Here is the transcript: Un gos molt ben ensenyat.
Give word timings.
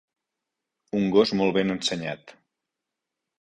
Un 0.99 1.05
gos 1.15 1.33
molt 1.41 1.55
ben 1.59 1.75
ensenyat. 1.75 2.35